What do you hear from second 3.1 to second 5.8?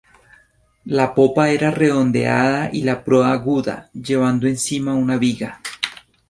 aguda, llevando encima una viga.